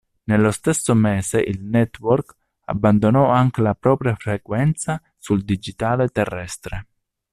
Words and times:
Nello 0.23 0.49
stesso 0.49 0.95
mese 0.95 1.39
il 1.41 1.63
network 1.63 2.35
abbandonò 2.65 3.29
anche 3.29 3.61
la 3.61 3.75
propria 3.75 4.15
frequenza 4.15 4.99
sul 5.15 5.43
digitale 5.43 6.07
terrestre. 6.09 6.87